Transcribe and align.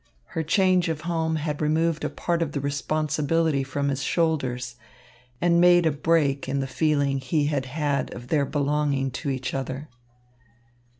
Her 0.33 0.41
change 0.41 0.89
of 0.89 1.01
home 1.01 1.35
had 1.35 1.61
removed 1.61 2.03
a 2.03 2.09
part 2.09 2.41
of 2.41 2.53
the 2.53 2.59
responsibility 2.59 3.63
from 3.63 3.89
his 3.89 4.01
shoulders 4.01 4.75
and 5.39 5.61
made 5.61 5.85
a 5.85 5.91
break 5.91 6.49
in 6.49 6.59
the 6.59 6.65
feeling 6.65 7.19
he 7.19 7.45
had 7.45 7.67
had 7.67 8.11
of 8.15 8.29
their 8.29 8.47
belonging 8.47 9.11
to 9.11 9.29
each 9.29 9.53
other. 9.53 9.89